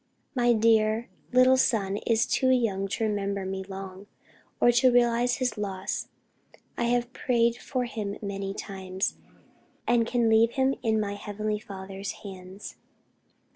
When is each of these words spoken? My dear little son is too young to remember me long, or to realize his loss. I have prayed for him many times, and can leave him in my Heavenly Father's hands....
My 0.33 0.53
dear 0.53 1.09
little 1.31 1.57
son 1.57 1.97
is 2.07 2.25
too 2.25 2.49
young 2.49 2.87
to 2.87 3.03
remember 3.03 3.45
me 3.45 3.63
long, 3.63 4.07
or 4.59 4.71
to 4.71 4.91
realize 4.91 5.35
his 5.35 5.59
loss. 5.59 6.07
I 6.75 6.85
have 6.85 7.13
prayed 7.13 7.57
for 7.57 7.85
him 7.85 8.17
many 8.19 8.55
times, 8.55 9.17
and 9.87 10.07
can 10.07 10.27
leave 10.27 10.53
him 10.53 10.73
in 10.81 10.99
my 10.99 11.13
Heavenly 11.13 11.59
Father's 11.59 12.13
hands.... 12.23 12.77